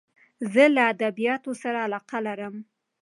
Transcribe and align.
زه 0.53 0.63
له 0.75 0.81
ادبیاتو 0.93 1.51
سره 1.61 1.79
علاقه 1.87 2.17
لرم. 2.27 2.55